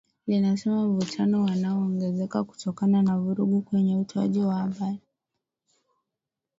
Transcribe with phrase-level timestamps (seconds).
[0.27, 5.01] linasema mvutano unaongezeka kutokana na vurugu kwenye utoaji wa habari